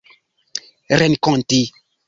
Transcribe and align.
renkonti 0.99 1.61